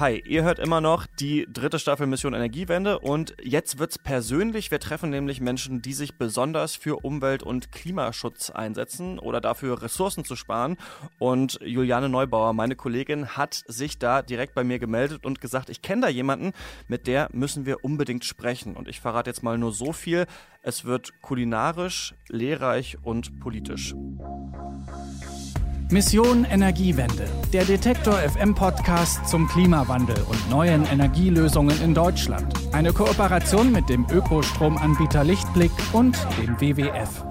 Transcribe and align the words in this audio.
Hi, 0.00 0.20
ihr 0.26 0.42
hört 0.42 0.58
immer 0.58 0.80
noch 0.80 1.06
die 1.06 1.46
dritte 1.48 1.78
Staffel 1.78 2.08
Mission 2.08 2.34
Energiewende 2.34 2.98
und 2.98 3.36
jetzt 3.40 3.78
wird's 3.78 3.96
persönlich. 3.96 4.72
Wir 4.72 4.80
treffen 4.80 5.10
nämlich 5.10 5.40
Menschen, 5.40 5.82
die 5.82 5.92
sich 5.92 6.18
besonders 6.18 6.74
für 6.74 7.04
Umwelt- 7.04 7.44
und 7.44 7.70
Klimaschutz 7.70 8.50
einsetzen 8.50 9.20
oder 9.20 9.40
dafür 9.40 9.82
Ressourcen 9.82 10.24
zu 10.24 10.34
sparen. 10.34 10.78
Und 11.20 11.60
Juliane 11.62 12.08
Neubauer, 12.08 12.54
meine 12.54 12.74
Kollegin, 12.74 13.36
hat 13.36 13.62
sich 13.68 13.96
da 13.96 14.22
direkt 14.22 14.56
bei 14.56 14.64
mir 14.64 14.80
gemeldet 14.80 15.24
und 15.24 15.40
gesagt, 15.40 15.70
ich 15.70 15.80
kenne 15.80 16.02
da 16.02 16.08
jemanden, 16.08 16.54
mit 16.88 17.06
der 17.06 17.28
müssen 17.32 17.64
wir 17.64 17.84
unbedingt 17.84 18.24
sprechen. 18.24 18.74
Und 18.74 18.88
ich 18.88 18.98
verrate 18.98 19.30
jetzt 19.30 19.44
mal 19.44 19.58
nur 19.58 19.70
so 19.70 19.92
viel. 19.92 20.26
Es 20.62 20.84
wird 20.84 21.22
kulinarisch, 21.22 22.14
lehrreich 22.28 22.98
und 23.04 23.38
politisch. 23.38 23.94
Mission 25.94 26.44
Energiewende, 26.44 27.28
der 27.52 27.64
Detektor 27.64 28.14
FM 28.14 28.52
Podcast 28.52 29.28
zum 29.28 29.46
Klimawandel 29.46 30.16
und 30.28 30.50
neuen 30.50 30.84
Energielösungen 30.86 31.80
in 31.80 31.94
Deutschland. 31.94 32.52
Eine 32.72 32.92
Kooperation 32.92 33.70
mit 33.70 33.88
dem 33.88 34.04
Ökostromanbieter 34.10 35.22
Lichtblick 35.22 35.70
und 35.92 36.16
dem 36.36 36.60
WWF. 36.60 37.24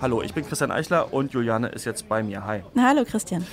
Hallo, 0.00 0.22
ich 0.22 0.32
bin 0.32 0.46
Christian 0.46 0.70
Eichler 0.70 1.12
und 1.12 1.32
Juliane 1.32 1.70
ist 1.70 1.84
jetzt 1.86 2.08
bei 2.08 2.22
mir. 2.22 2.46
Hi. 2.46 2.62
Hallo 2.78 3.04
Christian. 3.04 3.44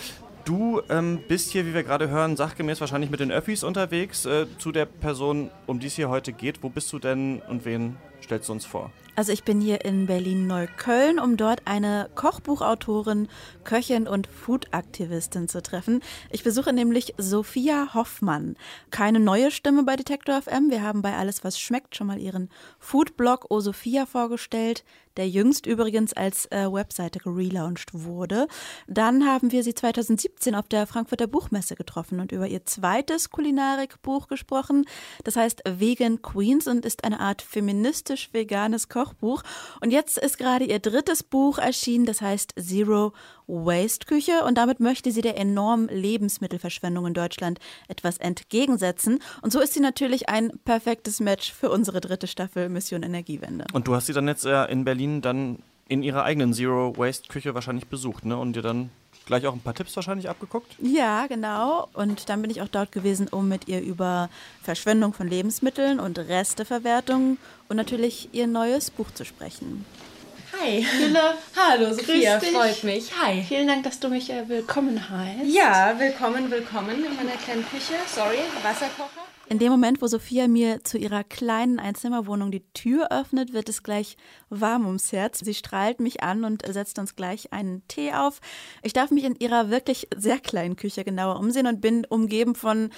Du 0.45 0.83
ähm, 0.91 1.21
bist 1.27 1.49
hier, 1.49 1.65
wie 1.65 1.73
wir 1.73 1.81
gerade 1.81 2.09
hören, 2.09 2.37
sachgemäß 2.37 2.79
wahrscheinlich 2.81 3.09
mit 3.09 3.19
den 3.19 3.31
Öffis 3.31 3.63
unterwegs. 3.63 4.27
Äh, 4.27 4.45
zu 4.59 4.71
der 4.71 4.85
Person, 4.85 5.49
um 5.65 5.79
die 5.79 5.87
es 5.87 5.95
hier 5.95 6.09
heute 6.09 6.33
geht, 6.33 6.61
wo 6.61 6.69
bist 6.69 6.93
du 6.93 6.99
denn 6.99 7.41
und 7.49 7.65
wen 7.65 7.97
stellst 8.21 8.47
du 8.47 8.53
uns 8.53 8.63
vor? 8.63 8.91
Also 9.17 9.31
ich 9.31 9.43
bin 9.43 9.59
hier 9.59 9.83
in 9.83 10.05
Berlin-Neukölln, 10.05 11.17
um 11.17 11.37
dort 11.37 11.63
eine 11.65 12.07
Kochbuchautorin, 12.13 13.29
Köchin 13.63 14.07
und 14.07 14.27
Food-Aktivistin 14.27 15.47
zu 15.47 15.63
treffen. 15.63 16.03
Ich 16.29 16.43
besuche 16.43 16.71
nämlich 16.71 17.15
Sophia 17.17 17.95
Hoffmann. 17.95 18.57
Keine 18.91 19.19
neue 19.19 19.49
Stimme 19.49 19.81
bei 19.81 19.95
Detektor 19.95 20.39
FM. 20.39 20.69
Wir 20.69 20.83
haben 20.83 21.01
bei 21.01 21.15
Alles, 21.15 21.43
was 21.43 21.59
schmeckt 21.59 21.95
schon 21.95 22.05
mal 22.05 22.19
ihren 22.19 22.49
Foodblog 22.77 23.49
O 23.49 23.59
Sophia 23.59 24.05
vorgestellt, 24.05 24.83
der 25.17 25.27
jüngst 25.27 25.65
übrigens 25.65 26.13
als 26.13 26.45
äh, 26.51 26.71
Webseite 26.71 27.19
gelauncht 27.19 27.89
wurde. 27.93 28.47
Dann 28.87 29.25
haben 29.25 29.51
wir 29.51 29.63
sie 29.63 29.73
2017 29.73 30.55
auf 30.55 30.67
der 30.67 30.87
Frankfurter 30.87 31.27
Buchmesse 31.27 31.75
getroffen 31.75 32.19
und 32.19 32.31
über 32.31 32.47
ihr 32.47 32.65
zweites 32.65 33.31
Kulinarikbuch 33.31 34.27
gesprochen. 34.27 34.85
Das 35.23 35.35
heißt 35.35 35.63
Vegan 35.67 36.21
Queens 36.21 36.67
und 36.67 36.85
ist 36.85 37.03
eine 37.03 37.19
Art 37.19 37.41
feministisch-veganes 37.41 38.89
Koch 38.89 39.06
Kochbuch. 39.07 39.43
Und 39.81 39.91
jetzt 39.91 40.17
ist 40.17 40.37
gerade 40.37 40.65
ihr 40.65 40.79
drittes 40.79 41.23
Buch 41.23 41.57
erschienen, 41.57 42.05
das 42.05 42.21
heißt 42.21 42.53
Zero 42.59 43.13
Waste 43.47 44.05
Küche. 44.05 44.43
Und 44.45 44.57
damit 44.57 44.79
möchte 44.79 45.11
sie 45.11 45.21
der 45.21 45.37
enormen 45.37 45.87
Lebensmittelverschwendung 45.87 47.07
in 47.07 47.13
Deutschland 47.13 47.59
etwas 47.87 48.17
entgegensetzen. 48.17 49.19
Und 49.41 49.51
so 49.51 49.59
ist 49.59 49.73
sie 49.73 49.79
natürlich 49.79 50.29
ein 50.29 50.51
perfektes 50.65 51.19
Match 51.19 51.53
für 51.53 51.69
unsere 51.69 52.01
dritte 52.01 52.27
Staffel 52.27 52.69
Mission 52.69 53.03
Energiewende. 53.03 53.65
Und 53.73 53.87
du 53.87 53.95
hast 53.95 54.07
sie 54.07 54.13
dann 54.13 54.27
jetzt 54.27 54.45
äh, 54.45 54.65
in 54.65 54.83
Berlin 54.83 55.21
dann 55.21 55.59
in 55.87 56.03
ihrer 56.03 56.23
eigenen 56.23 56.53
Zero 56.53 56.97
Waste 56.97 57.29
Küche 57.29 57.55
wahrscheinlich 57.55 57.87
besucht, 57.87 58.25
ne? 58.25 58.37
Und 58.37 58.57
dir 58.57 58.61
dann 58.61 58.89
gleich 59.27 59.45
auch 59.45 59.53
ein 59.53 59.59
paar 59.59 59.75
Tipps 59.75 59.95
wahrscheinlich 59.95 60.27
abgeguckt? 60.29 60.75
Ja, 60.81 61.27
genau. 61.27 61.87
Und 61.93 62.29
dann 62.29 62.41
bin 62.41 62.49
ich 62.49 62.61
auch 62.61 62.67
dort 62.67 62.91
gewesen, 62.91 63.27
um 63.27 63.47
mit 63.47 63.67
ihr 63.67 63.81
über 63.81 64.29
Verschwendung 64.63 65.13
von 65.13 65.27
Lebensmitteln 65.27 65.99
und 65.99 66.17
Resteverwertung 66.17 67.37
und 67.69 67.77
natürlich 67.77 68.29
ihr 68.31 68.47
neues 68.47 68.89
Buch 68.89 69.11
zu 69.11 69.25
sprechen. 69.25 69.85
Hi. 70.59 70.83
Hille. 70.83 71.35
Hallo, 71.55 71.93
Sophia, 71.93 72.39
freut 72.39 72.83
mich. 72.83 73.11
Hi. 73.21 73.43
Vielen 73.47 73.67
Dank, 73.67 73.83
dass 73.83 73.99
du 73.99 74.09
mich 74.09 74.29
äh, 74.31 74.47
willkommen 74.49 75.09
heißt. 75.09 75.45
Ja, 75.45 75.93
willkommen, 75.99 76.49
willkommen 76.49 77.03
in 77.05 77.15
meiner 77.15 77.37
kleinen 77.37 77.65
Küche. 77.69 77.93
Sorry, 78.07 78.39
Wasserkocher. 78.63 79.36
In 79.49 79.59
dem 79.59 79.71
Moment, 79.71 80.01
wo 80.01 80.07
Sophia 80.07 80.49
mir 80.49 80.83
zu 80.83 80.97
ihrer 80.97 81.23
kleinen 81.23 81.79
Einzimmerwohnung 81.79 82.51
die 82.51 82.65
Tür 82.73 83.13
öffnet, 83.13 83.53
wird 83.53 83.69
es 83.69 83.81
gleich 83.81 84.17
warm 84.49 84.85
ums 84.85 85.13
Herz. 85.13 85.39
Sie 85.39 85.53
strahlt 85.53 86.01
mich 86.01 86.21
an 86.21 86.43
und 86.43 86.65
setzt 86.67 86.99
uns 86.99 87.15
gleich 87.15 87.53
einen 87.53 87.87
Tee 87.87 88.11
auf. 88.11 88.41
Ich 88.83 88.91
darf 88.91 89.09
mich 89.09 89.23
in 89.23 89.35
ihrer 89.35 89.69
wirklich 89.69 90.09
sehr 90.17 90.39
kleinen 90.39 90.75
Küche 90.75 91.05
genauer 91.05 91.39
umsehen 91.39 91.65
und 91.65 91.79
bin 91.79 92.05
umgeben 92.05 92.55
von 92.55 92.89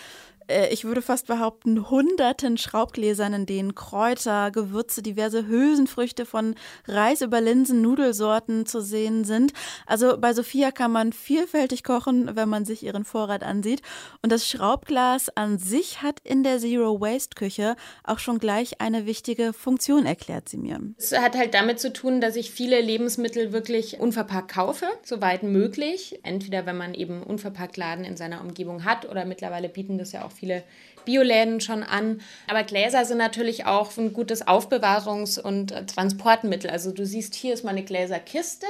ich 0.72 0.86
würde 0.86 1.02
fast 1.02 1.28
behaupten, 1.28 1.90
hunderten 1.90 2.58
Schraubgläsern, 2.58 3.34
in 3.34 3.46
denen 3.46 3.76
Kräuter, 3.76 4.52
Gewürze, 4.52 5.02
diverse 5.02 5.48
Hülsenfrüchte 5.48 6.26
von 6.26 6.56
Reis 6.88 7.22
über 7.22 7.42
Linsen, 7.42 7.82
Nudelsorten 7.82 8.66
zu 8.66 8.82
sehen 8.82 9.24
sind. 9.24 9.54
Also 9.86 10.18
bei 10.18 10.34
Sophia 10.34 10.72
kann 10.72 10.92
man 10.92 11.14
vielfältig 11.14 11.84
kochen, 11.84 12.36
wenn 12.36 12.50
man 12.50 12.66
sich 12.66 12.84
ihren 12.84 13.06
Vorrat 13.06 13.44
ansieht. 13.44 13.82
Und 14.22 14.32
das 14.32 14.48
Schraubglas 14.48 15.30
an 15.36 15.58
sich 15.60 16.02
hat 16.02 16.20
in 16.24 16.44
der 16.44 16.60
Zero 16.60 17.00
Waste 17.00 17.36
Küche 17.36 17.76
auch 18.04 18.20
schon 18.20 18.40
gleich 18.40 18.82
eine 18.82 19.06
wichtige 19.06 19.54
Funktion, 19.54 20.06
erklärt 20.06 20.50
sie 20.50 20.58
mir. 20.58 20.80
Es 20.98 21.18
hat 21.18 21.38
halt 21.38 21.54
damit 21.54 21.80
zu 21.80 21.94
tun, 21.94 22.22
dass 22.22 22.36
ich 22.36 22.52
viele 22.52 22.82
Lebensmittel 22.82 23.52
wirklich 23.52 24.00
unverpackt 24.00 24.52
kaufe, 24.52 24.88
soweit 25.04 25.44
möglich. 25.44 26.20
Entweder 26.24 26.66
wenn 26.66 26.78
man 26.78 26.94
eben 26.94 27.24
unverpackt 27.24 27.78
Laden 27.78 28.04
in 28.04 28.18
seiner 28.18 28.42
Umgebung 28.42 28.84
hat 28.84 29.08
oder 29.08 29.26
mittlerweile 29.26 29.70
bieten 29.70 29.98
das 29.98 30.12
ja 30.12 30.26
auch 30.26 30.32
viele 30.40 30.64
Bioläden 31.06 31.62
schon 31.62 31.84
an. 31.84 32.22
Aber 32.48 32.64
Gläser 32.64 33.06
sind 33.06 33.18
natürlich 33.18 33.66
auch 33.66 33.96
ein 33.98 34.14
gutes 34.14 34.46
Aufbewahrungs- 34.48 35.40
und 35.40 35.74
Transportmittel. 35.88 36.70
Also 36.70 36.92
du 36.92 37.06
siehst, 37.06 37.36
hier 37.36 37.54
ist 37.54 37.64
meine 37.64 37.84
Gläserkiste. 37.84 38.68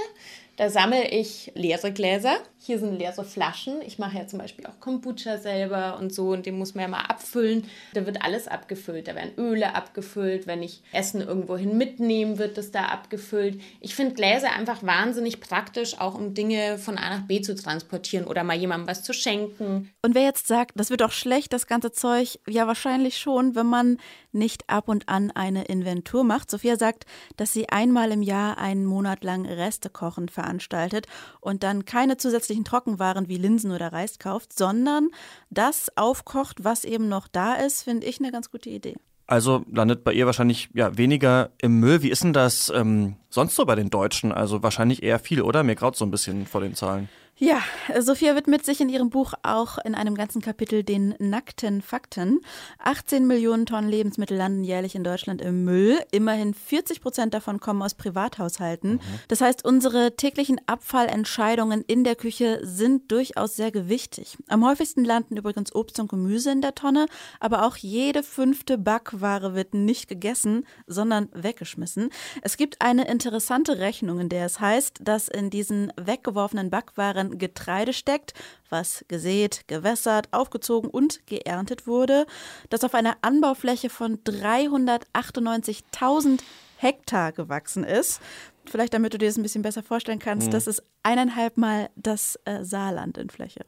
Da 0.58 0.70
sammle 0.70 1.08
ich 1.08 1.52
leere 1.56 1.92
Gläser. 1.92 2.38
Hier 2.62 2.78
sind 2.78 2.98
leere 2.98 3.24
Flaschen. 3.24 3.82
Ich 3.82 4.00
mache 4.00 4.18
ja 4.18 4.28
zum 4.28 4.40
Beispiel 4.40 4.66
auch 4.66 4.80
Kombucha 4.80 5.38
selber 5.38 5.98
und 6.00 6.14
so 6.14 6.30
und 6.32 6.46
den 6.46 6.58
muss 6.58 6.76
man 6.76 6.84
ja 6.84 6.88
mal 6.90 7.02
abfüllen. 7.02 7.66
Da 7.94 8.06
wird 8.06 8.24
alles 8.24 8.48
abgefüllt. 8.48 9.08
Da 9.08 9.16
werden 9.16 9.32
Öle 9.38 9.76
abgefüllt. 9.76 10.46
Wenn 10.46 10.62
ich 10.62 10.82
Essen 10.92 11.22
irgendwohin 11.22 11.78
mitnehme, 11.78 12.38
wird 12.38 12.58
das 12.58 12.72
da 12.72 12.86
abgefüllt. 12.86 13.62
Ich 13.80 13.96
finde 13.96 14.14
Gläser 14.14 14.52
einfach 14.52 14.84
wahnsinnig 14.84 15.40
praktisch, 15.40 16.00
auch 16.00 16.16
um 16.16 16.34
Dinge 16.34 16.78
von 16.78 16.98
A 16.98 17.10
nach 17.10 17.28
B 17.28 17.42
zu 17.42 17.56
transportieren 17.56 18.28
oder 18.28 18.44
mal 18.44 18.58
jemandem 18.58 18.88
was 18.88 19.04
zu 19.04 19.14
schenken. 19.14 19.92
Und 20.02 20.16
wer 20.16 20.24
jetzt 20.24 20.48
sagt, 20.48 20.72
das 20.76 20.90
wird 20.90 21.02
doch 21.02 21.12
schlecht, 21.12 21.54
das 21.54 21.68
ganze 21.68 21.92
Zeug, 21.92 22.40
ja 22.48 22.68
wahrscheinlich 22.68 23.18
schon, 23.18 23.56
wenn 23.56 23.68
man 23.68 23.98
nicht 24.32 24.70
ab 24.70 24.88
und 24.88 25.10
an 25.10 25.32
eine 25.32 25.66
Inventur 25.66 26.24
macht. 26.24 26.52
Sophia 26.52 26.76
sagt, 26.78 27.06
dass 27.38 27.54
sie 27.54 27.70
einmal 27.70 28.12
im 28.12 28.22
Jahr 28.22 28.58
einen 28.58 28.86
Monat 28.86 29.24
lang 29.24 29.46
Restekochen 29.46 30.30
veranstaltet 30.30 30.60
veranstaltet 30.60 31.08
und 31.42 31.64
dann 31.64 31.86
keine 31.86 32.18
zusätzlichen 32.18 32.49
Trockenwaren 32.64 33.28
wie 33.28 33.38
Linsen 33.38 33.72
oder 33.72 33.94
Reis 33.94 34.20
kauft, 34.20 34.58
sondern 34.58 35.10
das 35.50 35.96
aufkocht, 35.96 36.64
was 36.64 36.84
eben 36.84 37.10
noch 37.10 37.28
da 37.28 37.54
ist, 37.54 37.84
finde 37.84 38.08
ich 38.08 38.20
eine 38.20 38.32
ganz 38.32 38.52
gute 38.52 38.70
Idee. 38.70 38.96
Also 39.28 39.64
landet 39.72 40.04
bei 40.04 40.12
ihr 40.12 40.26
wahrscheinlich 40.26 40.70
ja 40.74 40.98
weniger 40.98 41.52
im 41.60 41.80
Müll. 41.80 42.02
Wie 42.02 42.10
ist 42.10 42.24
denn 42.24 42.34
das 42.34 42.72
ähm, 42.76 43.16
sonst 43.30 43.56
so 43.56 43.64
bei 43.64 43.76
den 43.76 43.92
Deutschen? 43.92 44.32
Also 44.32 44.64
wahrscheinlich 44.64 45.04
eher 45.04 45.20
viel, 45.20 45.44
oder? 45.44 45.62
Mir 45.64 45.76
graut 45.76 45.96
so 45.96 46.04
ein 46.04 46.10
bisschen 46.10 46.48
vor 46.48 46.62
den 46.62 46.74
Zahlen. 46.74 47.10
Ja, 47.42 47.62
Sophia 47.98 48.36
widmet 48.36 48.66
sich 48.66 48.82
in 48.82 48.90
ihrem 48.90 49.10
Buch 49.10 49.34
auch 49.44 49.78
in 49.86 49.96
einem 49.96 50.16
ganzen 50.16 50.42
Kapitel 50.42 50.84
den 50.84 51.16
nackten 51.20 51.82
Fakten. 51.82 52.42
18 52.80 53.26
Millionen 53.26 53.66
Tonnen 53.66 53.88
Lebensmittel 53.88 54.36
landen 54.36 54.66
jährlich 54.66 54.94
in 54.94 55.06
Deutschland 55.06 55.40
im 55.42 55.64
Müll. 55.64 56.00
Immerhin 56.12 56.54
40 56.54 57.00
Prozent 57.00 57.34
davon 57.34 57.62
kommen 57.62 57.82
aus 57.82 57.94
Privathaushalten. 57.94 58.96
Mhm. 58.96 59.00
Das 59.30 59.40
heißt, 59.40 59.64
unsere 59.64 60.18
täglichen 60.18 60.60
Abfallentscheidungen 60.66 61.82
in 61.88 62.04
der 62.04 62.18
Küche 62.18 62.60
sind 62.64 63.10
durchaus 63.10 63.56
sehr 63.56 63.72
gewichtig. 63.72 64.38
Am 64.50 64.68
häufigsten 64.68 65.06
landen 65.06 65.38
übrigens 65.38 65.74
Obst 65.74 65.98
und 66.02 66.10
Gemüse 66.10 66.52
in 66.52 66.60
der 66.60 66.76
Tonne, 66.76 67.06
aber 67.40 67.66
auch 67.66 67.78
jede 67.78 68.22
fünfte 68.22 68.78
Backware 68.78 69.56
wird 69.56 69.74
nicht 69.74 70.10
gegessen, 70.10 70.68
sondern 70.88 71.30
weggeschmissen. 71.32 72.10
Es 72.42 72.58
gibt 72.58 72.82
eine 72.82 73.08
interessante 73.08 73.78
Rechnung, 73.78 74.20
in 74.20 74.28
der 74.28 74.46
es 74.46 74.60
heißt, 74.60 74.98
dass 75.02 75.30
in 75.30 75.50
diesen 75.50 75.94
weggeworfenen 75.96 76.70
Backwaren 76.70 77.29
Getreide 77.38 77.94
steckt, 77.94 78.34
was 78.70 79.06
gesät, 79.08 79.64
gewässert, 79.68 80.28
aufgezogen 80.32 80.90
und 80.90 81.26
geerntet 81.28 81.86
wurde, 81.88 82.26
das 82.70 82.84
auf 82.84 82.96
einer 82.96 83.16
Anbaufläche 83.22 83.90
von 83.90 84.18
398.000 84.24 86.42
Hektar 86.78 87.32
gewachsen 87.34 87.84
ist. 87.84 88.22
Vielleicht 88.66 88.94
damit 88.94 89.14
du 89.14 89.18
dir 89.18 89.28
das 89.28 89.38
ein 89.38 89.44
bisschen 89.44 89.64
besser 89.64 89.84
vorstellen 89.84 90.20
kannst, 90.20 90.48
mhm. 90.48 90.52
das 90.52 90.68
ist 90.68 90.82
eineinhalb 91.04 91.58
Mal 91.58 91.90
das 91.96 92.40
äh, 92.46 92.64
Saarland 92.64 93.18
in 93.18 93.30
Fläche. 93.30 93.66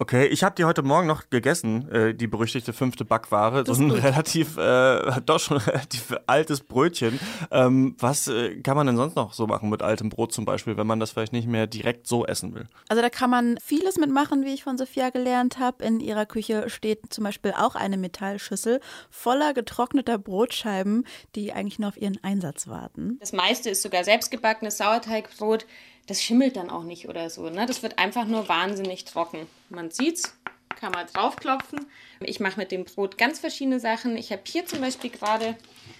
Okay, 0.00 0.28
ich 0.28 0.42
habe 0.42 0.54
die 0.54 0.64
heute 0.64 0.80
Morgen 0.80 1.06
noch 1.06 1.28
gegessen, 1.28 1.86
äh, 1.92 2.14
die 2.14 2.26
berüchtigte 2.26 2.72
fünfte 2.72 3.04
Backware. 3.04 3.64
Das 3.64 3.76
so 3.76 3.84
ein 3.84 3.90
relativ, 3.90 4.56
äh, 4.56 5.20
doch 5.26 5.38
schon 5.38 5.58
relativ 5.58 6.16
altes 6.26 6.60
Brötchen. 6.62 7.20
Ähm, 7.50 7.96
was 7.98 8.26
äh, 8.26 8.62
kann 8.62 8.78
man 8.78 8.86
denn 8.86 8.96
sonst 8.96 9.14
noch 9.14 9.34
so 9.34 9.46
machen 9.46 9.68
mit 9.68 9.82
altem 9.82 10.08
Brot 10.08 10.32
zum 10.32 10.46
Beispiel, 10.46 10.78
wenn 10.78 10.86
man 10.86 11.00
das 11.00 11.10
vielleicht 11.10 11.34
nicht 11.34 11.46
mehr 11.46 11.66
direkt 11.66 12.06
so 12.06 12.24
essen 12.24 12.54
will? 12.54 12.66
Also 12.88 13.02
da 13.02 13.10
kann 13.10 13.28
man 13.28 13.58
vieles 13.62 13.98
mitmachen, 13.98 14.46
wie 14.46 14.54
ich 14.54 14.64
von 14.64 14.78
Sophia 14.78 15.10
gelernt 15.10 15.58
habe. 15.58 15.84
In 15.84 16.00
ihrer 16.00 16.24
Küche 16.24 16.70
steht 16.70 17.12
zum 17.12 17.24
Beispiel 17.24 17.52
auch 17.54 17.74
eine 17.74 17.98
Metallschüssel 17.98 18.80
voller 19.10 19.52
getrockneter 19.52 20.16
Brotscheiben, 20.16 21.06
die 21.34 21.52
eigentlich 21.52 21.78
nur 21.78 21.90
auf 21.90 22.00
ihren 22.00 22.18
Einsatz 22.24 22.68
warten. 22.68 23.18
Das 23.20 23.34
meiste 23.34 23.68
ist 23.68 23.82
sogar 23.82 24.02
selbstgebackenes 24.02 24.78
Sauerteigbrot 24.78 25.66
das 26.06 26.22
schimmelt 26.22 26.56
dann 26.56 26.70
auch 26.70 26.84
nicht 26.84 27.08
oder 27.08 27.30
so. 27.30 27.48
Ne? 27.50 27.66
Das 27.66 27.82
wird 27.82 27.98
einfach 27.98 28.24
nur 28.24 28.48
wahnsinnig 28.48 29.04
trocken. 29.04 29.46
Man 29.68 29.90
sieht's, 29.90 30.34
kann 30.80 30.92
man 30.92 31.06
draufklopfen. 31.06 31.86
Ich 32.20 32.40
mache 32.40 32.58
mit 32.58 32.72
dem 32.72 32.84
Brot 32.84 33.18
ganz 33.18 33.38
verschiedene 33.38 33.80
Sachen. 33.80 34.16
Ich 34.16 34.32
habe 34.32 34.42
hier 34.44 34.66
zum 34.66 34.80
Beispiel 34.80 35.10
gerade, 35.10 35.56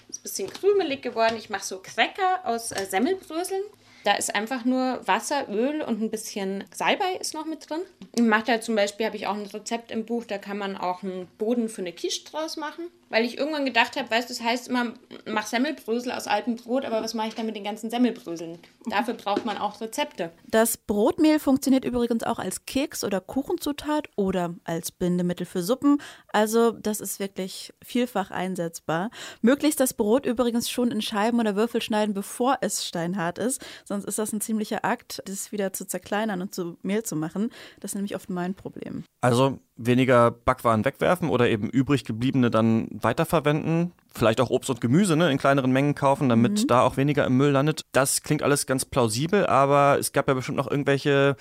ist 0.09 0.21
ein 0.21 0.23
bisschen 0.23 0.53
krümelig 0.53 1.03
geworden, 1.03 1.37
ich 1.37 1.51
mache 1.51 1.65
so 1.65 1.79
Cracker 1.79 2.41
aus 2.45 2.73
äh, 2.73 2.87
Semmelbröseln. 2.87 3.63
Da 4.05 4.15
ist 4.15 4.35
einfach 4.35 4.65
nur 4.65 5.07
Wasser, 5.07 5.49
Öl 5.51 5.83
und 5.83 6.01
ein 6.01 6.11
bisschen 6.11 6.65
Salbei 6.75 7.17
ist 7.21 7.35
noch 7.35 7.45
mit 7.45 7.69
drin. 7.69 7.83
Ich 8.15 8.23
mache 8.23 8.45
da 8.45 8.61
zum 8.61 8.75
Beispiel, 8.75 9.05
habe 9.05 9.17
ich 9.17 9.27
auch 9.27 9.35
ein 9.35 9.47
Rezept 9.47 9.91
im 9.91 10.07
Buch, 10.07 10.25
da 10.25 10.39
kann 10.39 10.57
man 10.57 10.77
auch 10.77 11.03
einen 11.03 11.27
Boden 11.37 11.69
für 11.69 11.83
eine 11.83 11.93
Quiche 11.93 12.25
draus 12.25 12.57
machen. 12.57 12.87
Weil 13.11 13.25
ich 13.25 13.37
irgendwann 13.37 13.65
gedacht 13.65 13.97
habe, 13.97 14.09
weißt 14.09 14.31
du, 14.31 14.35
das 14.35 14.43
heißt 14.43 14.69
immer, 14.69 14.95
mach 15.27 15.47
Semmelbrösel 15.47 16.13
aus 16.13 16.29
altem 16.29 16.55
Brot, 16.55 16.85
aber 16.85 17.03
was 17.03 17.13
mache 17.13 17.29
ich 17.29 17.35
dann 17.35 17.45
mit 17.45 17.57
den 17.57 17.65
ganzen 17.65 17.91
Semmelbröseln? 17.91 18.59
Dafür 18.87 19.15
braucht 19.15 19.45
man 19.45 19.59
auch 19.59 19.81
Rezepte. 19.81 20.31
Das 20.47 20.77
Brotmehl 20.77 21.41
funktioniert 21.41 21.85
übrigens 21.85 22.23
auch 22.23 22.39
als 22.39 22.67
Keks- 22.67 23.05
oder 23.05 23.21
Kuchenzutat 23.21 24.09
oder 24.15 24.55
als 24.63 24.93
Bindemittel 24.93 25.45
für 25.45 25.63
Suppen. 25.63 26.01
Also 26.29 26.71
das 26.71 27.01
ist 27.01 27.19
wirklich 27.19 27.75
vielfach 27.83 28.31
einsetzbar. 28.31 29.11
Möglichst 29.43 29.81
das 29.81 29.93
Brot 29.93 30.25
übrigens 30.25 30.71
schon 30.71 30.93
in 30.93 31.03
Scheiben 31.03 31.41
oder 31.41 31.57
Würfel 31.57 31.83
schneiden, 31.83 32.15
bevor 32.15 32.59
es 32.61 32.87
steinhart 32.87 33.39
ist. 33.39 33.61
Sonst 33.85 34.05
ist 34.05 34.21
das 34.21 34.33
ein 34.33 34.41
ziemlicher 34.41 34.85
Akt, 34.85 35.21
das 35.27 35.51
wieder 35.51 35.73
zu 35.73 35.85
zerkleinern 35.85 36.41
und 36.43 36.55
zu 36.55 36.79
Mehl 36.83 37.03
zu 37.03 37.17
machen. 37.17 37.51
Das 37.81 37.91
ist 37.91 37.95
nämlich 37.97 38.15
oft 38.15 38.31
mein 38.31 38.55
Problem. 38.55 39.05
Also 39.21 39.59
weniger 39.81 40.31
Backwaren 40.31 40.85
wegwerfen 40.85 41.29
oder 41.29 41.49
eben 41.49 41.69
übrig 41.69 42.05
gebliebene 42.05 42.51
dann 42.51 42.89
weiterverwenden. 42.91 43.93
Vielleicht 44.13 44.41
auch 44.41 44.51
Obst 44.51 44.69
und 44.71 44.81
Gemüse 44.81 45.17
ne, 45.17 45.31
in 45.31 45.39
kleineren 45.39 45.73
Mengen 45.73 45.95
kaufen, 45.95 46.29
damit 46.29 46.63
mhm. 46.63 46.67
da 46.67 46.83
auch 46.83 46.97
weniger 46.97 47.25
im 47.25 47.37
Müll 47.37 47.51
landet. 47.51 47.87
Das 47.93 48.23
klingt 48.23 48.43
alles 48.43 48.67
ganz 48.67 48.85
plausibel, 48.85 49.47
aber 49.47 49.99
es 49.99 50.13
gab 50.13 50.29
ja 50.29 50.35
bestimmt 50.35 50.59
noch 50.59 50.71
irgendwelche 50.71 51.37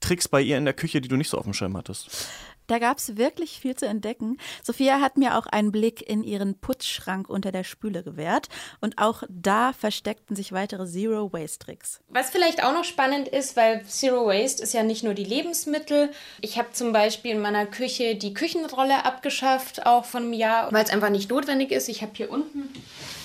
Tricks 0.00 0.28
bei 0.28 0.40
ihr 0.40 0.56
in 0.56 0.64
der 0.64 0.74
Küche, 0.74 1.00
die 1.00 1.08
du 1.08 1.16
nicht 1.16 1.28
so 1.28 1.38
auf 1.38 1.44
dem 1.44 1.52
Schirm 1.52 1.76
hattest. 1.76 2.28
Da 2.72 2.78
gab 2.78 2.96
es 2.96 3.18
wirklich 3.18 3.60
viel 3.60 3.76
zu 3.76 3.86
entdecken. 3.86 4.38
Sophia 4.62 4.98
hat 5.02 5.18
mir 5.18 5.36
auch 5.36 5.44
einen 5.44 5.72
Blick 5.72 6.08
in 6.08 6.24
ihren 6.24 6.58
Putzschrank 6.58 7.28
unter 7.28 7.52
der 7.52 7.64
Spüle 7.64 8.02
gewährt. 8.02 8.48
Und 8.80 8.96
auch 8.96 9.24
da 9.28 9.74
versteckten 9.74 10.34
sich 10.36 10.52
weitere 10.52 10.86
Zero-Waste-Tricks. 10.86 12.00
Was 12.08 12.30
vielleicht 12.30 12.64
auch 12.64 12.72
noch 12.72 12.84
spannend 12.84 13.28
ist, 13.28 13.56
weil 13.56 13.84
Zero 13.84 14.24
Waste 14.26 14.62
ist 14.62 14.72
ja 14.72 14.82
nicht 14.84 15.04
nur 15.04 15.12
die 15.12 15.22
Lebensmittel. 15.22 16.12
Ich 16.40 16.56
habe 16.56 16.72
zum 16.72 16.94
Beispiel 16.94 17.32
in 17.32 17.42
meiner 17.42 17.66
Küche 17.66 18.14
die 18.14 18.32
Küchenrolle 18.32 19.04
abgeschafft, 19.04 19.84
auch 19.84 20.06
von 20.06 20.22
einem 20.22 20.32
Jahr, 20.32 20.72
weil 20.72 20.82
es 20.82 20.90
einfach 20.90 21.10
nicht 21.10 21.28
notwendig 21.28 21.72
ist. 21.72 21.90
Ich 21.90 22.00
habe 22.00 22.12
hier 22.14 22.30
unten 22.30 22.72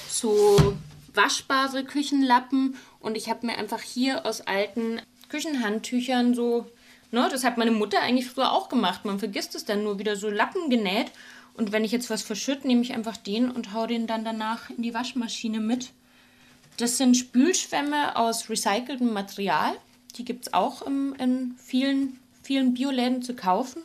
so 0.09 0.75
waschbare 1.13 1.85
Küchenlappen 1.85 2.75
und 2.99 3.15
ich 3.15 3.29
habe 3.29 3.45
mir 3.45 3.57
einfach 3.57 3.81
hier 3.81 4.25
aus 4.25 4.41
alten 4.41 5.01
Küchenhandtüchern 5.29 6.33
so 6.33 6.65
Ne, 7.11 7.27
das 7.31 7.43
hat 7.43 7.57
meine 7.57 7.71
Mutter 7.71 8.01
eigentlich 8.01 8.27
früher 8.27 8.51
auch 8.51 8.67
gemacht. 8.69 9.05
Man 9.05 9.19
vergisst 9.19 9.55
es 9.55 9.65
dann 9.65 9.83
nur 9.83 9.97
wieder 9.99 10.15
so 10.15 10.29
Lappen 10.29 10.69
genäht. 10.69 11.11
Und 11.53 11.71
wenn 11.71 11.83
ich 11.83 11.91
jetzt 11.91 12.09
was 12.09 12.21
verschütte, 12.21 12.67
nehme 12.67 12.81
ich 12.81 12.93
einfach 12.93 13.17
den 13.17 13.49
und 13.49 13.73
hau 13.73 13.87
den 13.87 14.07
dann 14.07 14.25
danach 14.25 14.69
in 14.69 14.83
die 14.83 14.93
Waschmaschine 14.93 15.59
mit. 15.59 15.91
Das 16.77 16.97
sind 16.97 17.15
Spülschwämme 17.15 18.15
aus 18.15 18.49
recyceltem 18.49 19.11
Material. 19.11 19.73
Die 20.15 20.25
gibt 20.25 20.47
es 20.47 20.53
auch 20.53 20.83
im, 20.83 21.15
in 21.15 21.55
vielen, 21.57 22.19
vielen 22.43 22.73
Bioläden 22.73 23.23
zu 23.23 23.35
kaufen. 23.35 23.81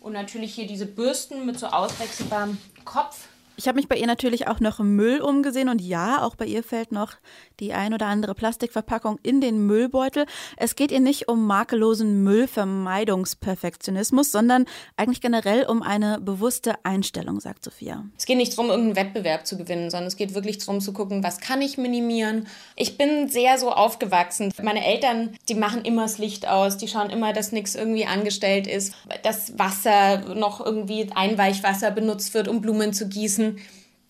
Und 0.00 0.12
natürlich 0.12 0.54
hier 0.54 0.66
diese 0.66 0.86
Bürsten 0.86 1.46
mit 1.46 1.58
so 1.58 1.68
auswechselbarem 1.68 2.58
Kopf. 2.84 3.28
Ich 3.58 3.66
habe 3.66 3.74
mich 3.74 3.88
bei 3.88 3.96
ihr 3.96 4.06
natürlich 4.06 4.46
auch 4.46 4.60
noch 4.60 4.78
im 4.78 4.94
Müll 4.94 5.20
umgesehen 5.20 5.68
und 5.68 5.80
ja, 5.80 6.22
auch 6.22 6.36
bei 6.36 6.46
ihr 6.46 6.62
fällt 6.62 6.92
noch 6.92 7.14
die 7.58 7.72
ein 7.72 7.92
oder 7.92 8.06
andere 8.06 8.36
Plastikverpackung 8.36 9.18
in 9.24 9.40
den 9.40 9.66
Müllbeutel. 9.66 10.26
Es 10.56 10.76
geht 10.76 10.92
ihr 10.92 11.00
nicht 11.00 11.26
um 11.26 11.44
makellosen 11.44 12.22
Müllvermeidungsperfektionismus, 12.22 14.30
sondern 14.30 14.66
eigentlich 14.96 15.20
generell 15.20 15.64
um 15.64 15.82
eine 15.82 16.20
bewusste 16.20 16.76
Einstellung, 16.84 17.40
sagt 17.40 17.64
Sophia. 17.64 18.04
Es 18.16 18.26
geht 18.26 18.36
nicht 18.36 18.52
darum, 18.52 18.70
irgendeinen 18.70 19.08
Wettbewerb 19.08 19.44
zu 19.44 19.58
gewinnen, 19.58 19.90
sondern 19.90 20.06
es 20.06 20.14
geht 20.14 20.36
wirklich 20.36 20.58
darum 20.58 20.80
zu 20.80 20.92
gucken, 20.92 21.24
was 21.24 21.40
kann 21.40 21.60
ich 21.60 21.78
minimieren. 21.78 22.46
Ich 22.76 22.96
bin 22.96 23.28
sehr 23.28 23.58
so 23.58 23.72
aufgewachsen. 23.72 24.52
Meine 24.62 24.86
Eltern, 24.86 25.36
die 25.48 25.56
machen 25.56 25.82
immer 25.82 26.02
das 26.02 26.18
Licht 26.18 26.46
aus, 26.46 26.76
die 26.76 26.86
schauen 26.86 27.10
immer, 27.10 27.32
dass 27.32 27.50
nichts 27.50 27.74
irgendwie 27.74 28.06
angestellt 28.06 28.68
ist, 28.68 28.94
dass 29.24 29.58
Wasser 29.58 30.36
noch 30.36 30.64
irgendwie 30.64 31.10
Einweichwasser 31.12 31.90
benutzt 31.90 32.34
wird, 32.34 32.46
um 32.46 32.60
Blumen 32.60 32.92
zu 32.92 33.08
gießen 33.08 33.47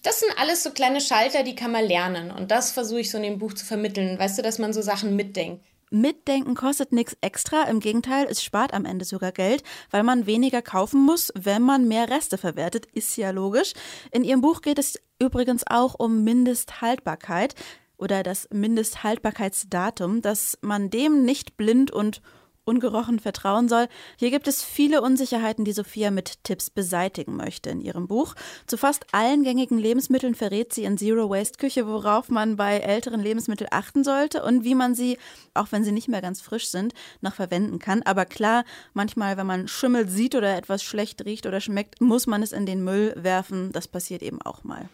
das 0.02 0.20
sind 0.20 0.32
alles 0.38 0.62
so 0.62 0.70
kleine 0.70 1.00
Schalter, 1.00 1.43
die 1.43 1.55
kann 1.55 1.73
man 1.73 1.85
lernen. 1.85 2.31
Und 2.31 2.50
das 2.50 2.70
versuche 2.70 3.00
ich 3.00 3.11
so 3.11 3.19
in 3.19 3.25
dem 3.25 3.38
Buch 3.38 3.55
zu 3.55 3.64
vermitteln. 3.64 4.19
Weißt 4.19 4.38
du, 4.38 4.43
dass 4.43 4.58
man 4.58 4.73
so 4.73 4.81
Sachen 4.82 5.17
mitdenkt. 5.17 5.64
Mitdenken 5.90 6.55
kostet 6.55 6.93
nichts 6.93 7.17
extra. 7.20 7.64
Im 7.64 7.81
Gegenteil, 7.81 8.26
es 8.29 8.43
spart 8.43 8.75
am 8.75 8.85
Ende 8.85 9.05
sogar 9.05 9.32
Geld, 9.32 9.62
weil 9.90 10.02
man 10.02 10.26
weniger 10.26 10.62
kaufen 10.62 11.00
muss, 11.00 11.32
wenn 11.35 11.62
man 11.62 11.88
mehr 11.88 12.11
Reste 12.11 12.38
verwertet. 12.38 12.87
Ist 12.87 13.17
ja 13.17 13.31
logisch. 13.31 13.73
In 14.12 14.25
ihrem 14.25 14.40
Buch 14.40 14.61
geht 14.61 14.79
es 14.79 15.00
übrigens 15.19 15.64
auch 15.67 15.94
um 15.99 16.25
Mindesthaltbarkeit 16.25 17.55
oder 17.96 18.23
das 18.23 18.49
Mindesthaltbarkeitsdatum, 18.52 20.23
dass 20.23 20.58
man 20.61 20.91
dem 20.91 21.25
nicht 21.25 21.56
blind 21.56 21.91
und 21.91 22.23
ungerochen 22.69 23.19
vertrauen 23.19 23.69
soll. 23.69 23.88
Hier 24.17 24.31
gibt 24.31 24.47
es 24.47 24.62
viele 24.62 25.03
Unsicherheiten, 25.03 25.65
die 25.65 25.73
Sophia 25.73 26.11
mit 26.11 26.44
Tipps 26.44 26.70
beseitigen 26.70 27.37
möchte 27.37 27.70
in 27.70 27.81
ihrem 27.81 28.06
Buch. 28.06 28.35
Zu 28.67 28.76
fast 28.76 29.06
allen 29.12 29.43
gängigen 29.43 29.79
Lebensmitteln 29.79 30.35
verrät 30.35 30.73
sie 30.73 30.85
in 30.85 30.99
Zero 30.99 31.31
Waste 31.31 31.59
Küche, 31.59 31.87
worauf 31.87 32.29
man 32.29 32.56
bei 32.56 32.79
älteren 32.79 33.20
Lebensmitteln 33.20 33.70
achten 33.73 34.05
sollte 34.05 34.44
und 34.44 34.65
wie 34.65 34.75
man 34.75 34.94
sie, 34.94 35.19
auch 35.55 35.69
wenn 35.70 35.82
sie 35.82 35.93
nicht 35.93 36.09
mehr 36.09 36.23
ganz 36.23 36.41
frisch 36.41 36.69
sind, 36.69 36.94
noch 37.20 37.35
verwenden 37.35 37.79
kann. 37.79 38.03
Aber 38.03 38.26
klar, 38.26 38.65
manchmal, 38.93 39.37
wenn 39.37 39.47
man 39.47 39.67
Schimmel 39.67 40.09
sieht 40.09 40.35
oder 40.35 40.56
etwas 40.56 40.82
schlecht 40.82 41.25
riecht 41.25 41.47
oder 41.47 41.61
schmeckt, 41.61 42.00
muss 42.00 42.26
man 42.26 42.43
es 42.43 42.53
in 42.53 42.67
den 42.67 42.85
Müll 42.85 43.15
werfen. 43.17 43.73
Das 43.73 43.88
passiert 43.88 44.23
eben 44.23 44.43
auch 44.43 44.62
mal. 44.62 44.88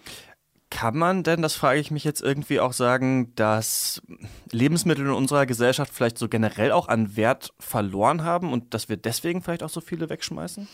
Kann 0.74 0.98
man 0.98 1.22
denn, 1.22 1.40
das 1.40 1.54
frage 1.54 1.78
ich 1.78 1.92
mich 1.92 2.02
jetzt 2.02 2.20
irgendwie 2.20 2.58
auch 2.58 2.72
sagen, 2.72 3.32
dass 3.36 4.02
Lebensmittel 4.50 5.06
in 5.06 5.12
unserer 5.12 5.46
Gesellschaft 5.46 5.94
vielleicht 5.94 6.18
so 6.18 6.28
generell 6.28 6.72
auch 6.72 6.88
an 6.88 7.16
Wert 7.16 7.54
verloren 7.60 8.24
haben 8.24 8.52
und 8.52 8.74
dass 8.74 8.88
wir 8.88 8.96
deswegen 8.96 9.40
vielleicht 9.40 9.62
auch 9.62 9.68
so 9.68 9.80
viele 9.80 10.10
wegschmeißen? 10.10 10.66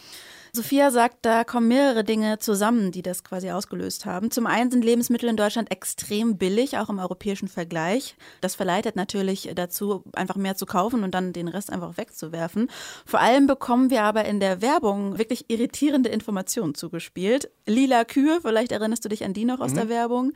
Sophia 0.53 0.91
sagt, 0.91 1.19
da 1.23 1.45
kommen 1.45 1.69
mehrere 1.69 2.03
Dinge 2.03 2.39
zusammen, 2.39 2.91
die 2.91 3.03
das 3.03 3.23
quasi 3.23 3.51
ausgelöst 3.51 4.05
haben. 4.05 4.31
Zum 4.31 4.47
einen 4.47 4.71
sind 4.71 4.85
Lebensmittel 4.85 5.29
in 5.29 5.37
Deutschland 5.37 5.71
extrem 5.71 6.39
billig, 6.39 6.77
auch 6.79 6.89
im 6.89 6.99
europäischen 6.99 7.49
Vergleich. 7.49 8.17
Das 8.41 8.57
verleitet 8.57 8.97
natürlich 8.97 9.51
dazu, 9.55 10.03
einfach 10.13 10.37
mehr 10.37 10.57
zu 10.57 10.67
kaufen 10.67 11.05
und 11.05 11.15
dann 11.15 11.33
den 11.33 11.49
Rest 11.49 11.73
einfach 11.73 11.97
wegzuwerfen. 11.97 12.69
Vor 13.07 13.21
allem 13.21 13.47
bekommen 13.47 13.91
wir 13.91 14.03
aber 14.03 14.25
in 14.25 14.41
der 14.41 14.61
Werbung 14.61 15.19
wirklich 15.19 15.45
irritierende 15.49 16.09
Informationen 16.09 16.75
zugespielt. 16.75 17.51
Lila 17.67 18.05
Kühe, 18.05 18.41
vielleicht 18.43 18.73
erinnerst 18.73 19.05
du 19.05 19.09
dich 19.09 19.25
an 19.25 19.33
die 19.33 19.45
noch 19.45 19.61
aus 19.61 19.73
mhm. 19.73 19.77
der 19.77 19.89
Werbung. 19.89 20.33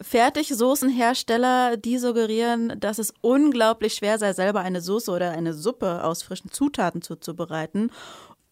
Fertigsoßenhersteller, 0.00 1.76
die 1.76 1.98
suggerieren, 1.98 2.74
dass 2.78 2.98
es 2.98 3.14
unglaublich 3.22 3.94
schwer 3.94 4.18
sei, 4.18 4.32
selber 4.32 4.60
eine 4.60 4.80
Soße 4.80 5.10
oder 5.10 5.30
eine 5.30 5.54
Suppe 5.54 6.04
aus 6.04 6.22
frischen 6.22 6.50
Zutaten 6.50 7.02
zuzubereiten. 7.02 7.90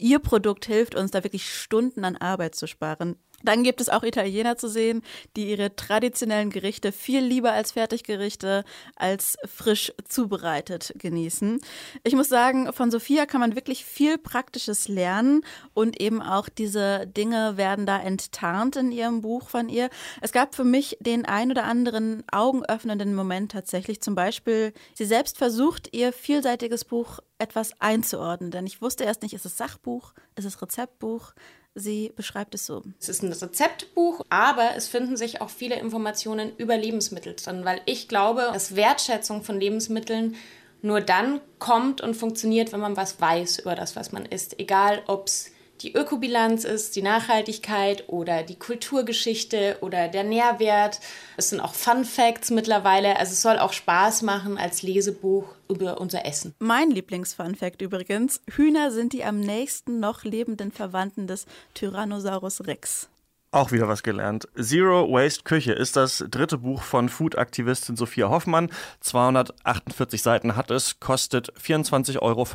Ihr 0.02 0.18
Produkt 0.18 0.66
hilft 0.66 0.96
uns 0.96 1.12
da 1.12 1.22
wirklich 1.22 1.48
Stunden 1.48 2.04
an 2.04 2.16
Arbeit 2.16 2.56
zu 2.56 2.66
sparen. 2.66 3.14
Dann 3.44 3.62
gibt 3.62 3.80
es 3.80 3.88
auch 3.88 4.02
Italiener 4.02 4.56
zu 4.56 4.68
sehen, 4.68 5.02
die 5.36 5.50
ihre 5.50 5.74
traditionellen 5.76 6.50
Gerichte 6.50 6.92
viel 6.92 7.20
lieber 7.20 7.52
als 7.52 7.72
Fertiggerichte 7.72 8.64
als 8.96 9.36
frisch 9.44 9.92
zubereitet 10.08 10.92
genießen. 10.96 11.60
Ich 12.04 12.14
muss 12.14 12.28
sagen, 12.28 12.72
von 12.72 12.90
Sophia 12.90 13.26
kann 13.26 13.40
man 13.40 13.54
wirklich 13.54 13.84
viel 13.84 14.18
Praktisches 14.18 14.88
lernen 14.88 15.42
und 15.74 16.00
eben 16.00 16.22
auch 16.22 16.48
diese 16.48 17.06
Dinge 17.06 17.56
werden 17.56 17.86
da 17.86 17.98
enttarnt 17.98 18.76
in 18.76 18.92
ihrem 18.92 19.22
Buch 19.22 19.48
von 19.48 19.68
ihr. 19.68 19.90
Es 20.20 20.32
gab 20.32 20.54
für 20.54 20.64
mich 20.64 20.96
den 21.00 21.24
ein 21.24 21.50
oder 21.50 21.64
anderen 21.64 22.24
augenöffnenden 22.30 23.14
Moment 23.14 23.52
tatsächlich. 23.52 24.00
Zum 24.00 24.14
Beispiel, 24.14 24.72
sie 24.94 25.04
selbst 25.04 25.38
versucht, 25.38 25.94
ihr 25.94 26.12
vielseitiges 26.12 26.84
Buch 26.84 27.20
etwas 27.38 27.72
einzuordnen. 27.80 28.50
Denn 28.50 28.66
ich 28.66 28.80
wusste 28.80 29.04
erst 29.04 29.22
nicht, 29.22 29.34
ist 29.34 29.46
es 29.46 29.56
Sachbuch, 29.56 30.14
ist 30.36 30.44
es 30.44 30.62
Rezeptbuch? 30.62 31.32
Sie 31.74 32.12
beschreibt 32.16 32.54
es 32.54 32.66
so. 32.66 32.82
Es 33.00 33.08
ist 33.08 33.22
ein 33.22 33.32
Rezeptbuch, 33.32 34.22
aber 34.28 34.76
es 34.76 34.88
finden 34.88 35.16
sich 35.16 35.40
auch 35.40 35.48
viele 35.48 35.78
Informationen 35.78 36.52
über 36.58 36.76
Lebensmittel 36.76 37.34
drin, 37.34 37.64
weil 37.64 37.80
ich 37.86 38.08
glaube, 38.08 38.50
dass 38.52 38.76
Wertschätzung 38.76 39.42
von 39.42 39.58
Lebensmitteln 39.58 40.36
nur 40.82 41.00
dann 41.00 41.40
kommt 41.58 42.00
und 42.00 42.14
funktioniert, 42.14 42.72
wenn 42.72 42.80
man 42.80 42.96
was 42.96 43.20
weiß 43.20 43.60
über 43.60 43.74
das, 43.74 43.96
was 43.96 44.12
man 44.12 44.26
isst. 44.26 44.58
Egal, 44.58 45.02
ob 45.06 45.28
es 45.28 45.51
die 45.82 45.94
Ökobilanz 45.94 46.64
ist, 46.64 46.96
die 46.96 47.02
Nachhaltigkeit 47.02 48.04
oder 48.08 48.42
die 48.42 48.58
Kulturgeschichte 48.58 49.78
oder 49.80 50.08
der 50.08 50.24
Nährwert. 50.24 51.00
Es 51.36 51.50
sind 51.50 51.60
auch 51.60 51.74
Fun 51.74 52.04
Facts 52.04 52.50
mittlerweile. 52.50 53.18
Also 53.18 53.32
es 53.32 53.42
soll 53.42 53.58
auch 53.58 53.72
Spaß 53.72 54.22
machen 54.22 54.58
als 54.58 54.82
Lesebuch 54.82 55.44
über 55.68 56.00
unser 56.00 56.24
Essen. 56.24 56.54
Mein 56.58 56.90
Lieblings-Fun 56.90 57.54
Fact 57.54 57.82
übrigens: 57.82 58.40
Hühner 58.54 58.90
sind 58.90 59.12
die 59.12 59.24
am 59.24 59.40
nächsten 59.40 60.00
noch 60.00 60.24
lebenden 60.24 60.70
Verwandten 60.70 61.26
des 61.26 61.46
Tyrannosaurus 61.74 62.66
Rex. 62.66 63.08
Auch 63.54 63.70
wieder 63.70 63.86
was 63.86 64.02
gelernt. 64.02 64.48
Zero 64.58 65.12
Waste 65.12 65.42
Küche 65.42 65.74
ist 65.74 65.94
das 65.94 66.24
dritte 66.30 66.56
Buch 66.56 66.82
von 66.82 67.10
Food-Aktivistin 67.10 67.96
Sophia 67.96 68.30
Hoffmann. 68.30 68.70
248 69.00 70.22
Seiten 70.22 70.56
hat 70.56 70.70
es, 70.70 71.00
kostet 71.00 71.52
24,95 71.60 72.22
Euro. 72.22 72.46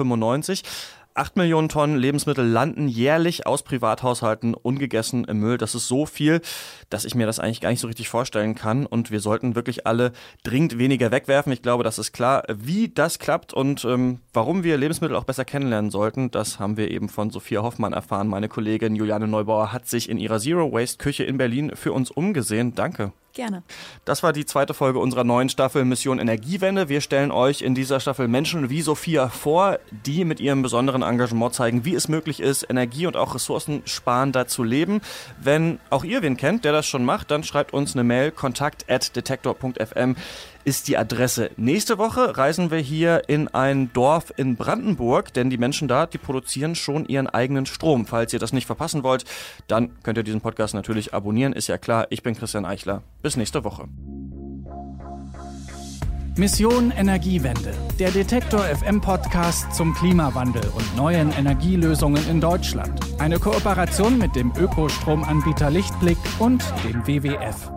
8 1.18 1.36
Millionen 1.36 1.68
Tonnen 1.68 1.98
Lebensmittel 1.98 2.46
landen 2.46 2.88
jährlich 2.88 3.48
aus 3.48 3.64
Privathaushalten 3.64 4.54
ungegessen 4.54 5.26
im 5.26 5.40
Müll. 5.40 5.58
Das 5.58 5.74
ist 5.74 5.88
so 5.88 6.06
viel, 6.06 6.42
dass 6.90 7.06
ich 7.06 7.16
mir 7.16 7.26
das 7.26 7.40
eigentlich 7.40 7.62
gar 7.62 7.70
nicht 7.70 7.80
so 7.80 7.88
richtig 7.88 8.08
vorstellen 8.08 8.54
kann. 8.54 8.86
Und 8.86 9.10
wir 9.10 9.20
sollten 9.20 9.56
wirklich 9.56 9.88
alle 9.88 10.12
dringend 10.44 10.78
weniger 10.78 11.12
wegwerfen. 11.12 11.52
Ich 11.52 11.62
glaube, 11.62 11.84
das 11.84 11.98
ist 11.98 12.12
klar. 12.12 12.44
Wie 12.54 12.90
das 12.90 13.20
klappt 13.20 13.54
und 13.54 13.84
ähm, 13.86 14.20
warum 14.32 14.64
wir 14.64 14.78
Lebensmittel 14.78 15.16
auch 15.18 15.24
besser 15.24 15.46
kennenlernen 15.46 15.90
sollten, 15.90 16.30
das 16.30 16.60
haben 16.60 16.78
wir 16.78 16.92
eben 16.92 17.10
von 17.10 17.32
Sophia 17.32 17.64
Hoffmann 17.64 17.94
erfahren. 17.94 18.28
Meine 18.28 18.48
Kollegin 18.48 18.96
Juliane 18.96 19.28
Neubauer 19.28 19.74
hat 19.74 19.88
sich 19.88 20.10
in 20.10 20.20
ihrer 20.20 20.40
Zero 20.40 20.72
Waste 20.72 20.98
Küche 20.98 21.24
in 21.24 21.38
Berlin 21.38 21.72
für 21.74 21.94
uns 21.94 22.12
umgesehen. 22.12 22.76
Danke. 22.76 23.12
Gerne. 23.38 23.62
Das 24.04 24.24
war 24.24 24.34
die 24.34 24.48
zweite 24.48 24.74
Folge 24.74 24.98
unserer 24.98 25.24
neuen 25.24 25.48
Staffel 25.50 25.86
Mission 25.86 26.18
Energiewende. 26.18 26.90
Wir 26.90 27.02
stellen 27.02 27.30
euch 27.30 27.62
in 27.62 27.76
dieser 27.76 28.00
Staffel 28.00 28.28
Menschen 28.28 28.72
wie 28.72 28.82
Sophia 28.82 29.30
vor, 29.30 29.78
die 29.92 30.26
mit 30.26 30.40
ihrem 30.40 30.64
besonderen 30.64 31.04
Engagement 31.04 31.54
zeigen, 31.54 31.86
wie 31.86 31.94
es 31.94 32.08
möglich 32.08 32.40
ist, 32.40 32.68
Energie 32.68 33.06
und 33.06 33.16
auch 33.16 33.36
ressourcensparender 33.36 34.48
zu 34.48 34.64
leben. 34.64 35.02
Wenn 35.40 35.78
auch 35.92 36.04
ihr 36.04 36.24
wen 36.24 36.36
kennt, 36.36 36.66
der 36.66 36.72
das 36.72 36.88
schon 36.88 37.06
macht, 37.06 37.30
dann 37.30 37.44
schreibt 37.44 37.74
uns 37.74 37.94
eine 37.94 38.04
Mail 38.04 38.32
kontakt@detektor.fm 38.32 40.16
ist 40.68 40.90
die 40.90 40.98
Adresse. 40.98 41.50
Nächste 41.56 41.98
Woche 41.98 42.38
reisen 42.38 42.72
wir 42.72 42.80
hier 42.80 43.30
in 43.30 43.48
ein 43.48 43.90
Dorf 43.94 44.34
in 44.36 44.58
Brandenburg, 44.58 45.34
denn 45.34 45.50
die 45.50 45.58
Menschen 45.58 45.88
da, 45.88 46.06
die 46.06 46.18
produzieren 46.18 46.76
schon 46.76 47.06
ihren 47.06 47.28
eigenen 47.28 47.66
Strom. 47.66 48.06
Falls 48.06 48.34
ihr 48.34 48.40
das 48.40 48.52
nicht 48.52 48.66
verpassen 48.66 49.02
wollt, 49.02 49.24
dann 49.68 49.92
könnt 50.04 50.18
ihr 50.18 50.26
diesen 50.26 50.42
Podcast 50.42 50.74
natürlich 50.74 51.14
abonnieren, 51.14 51.54
ist 51.54 51.68
ja 51.68 51.78
klar. 51.78 52.08
Ich 52.10 52.22
bin 52.22 52.36
Christian 52.36 52.66
Eichler. 52.66 53.02
Bis 53.22 53.38
nächste 53.38 53.64
Woche. 53.64 53.88
Mission 56.36 56.92
Energiewende, 56.92 57.74
der 57.98 58.12
Detektor 58.12 58.60
FM 58.60 59.00
Podcast 59.00 59.74
zum 59.74 59.96
Klimawandel 59.96 60.70
und 60.76 60.98
neuen 60.98 61.32
Energielösungen 61.32 62.30
in 62.30 62.42
Deutschland. 62.42 63.00
Eine 63.20 63.40
Kooperation 63.40 64.18
mit 64.18 64.36
dem 64.36 64.52
Ökostromanbieter 64.58 65.70
Lichtblick 65.70 66.18
und 66.40 66.62
dem 66.84 67.08
WWF. 67.08 67.77